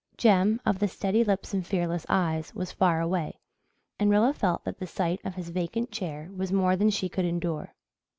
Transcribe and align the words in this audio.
Jem, 0.17 0.59
of 0.65 0.79
the 0.79 0.87
steady 0.87 1.23
lips 1.23 1.53
and 1.53 1.63
fearless 1.63 2.07
eyes, 2.09 2.55
was 2.55 2.71
far 2.71 3.01
away, 3.01 3.37
and 3.99 4.09
Rilla 4.09 4.33
felt 4.33 4.63
that 4.63 4.79
the 4.79 4.87
sight 4.87 5.21
of 5.23 5.35
his 5.35 5.49
vacant 5.51 5.91
chair 5.91 6.31
was 6.35 6.51
more 6.51 6.75
than 6.75 6.89
she 6.89 7.07
could 7.07 7.23
endure. 7.25 7.75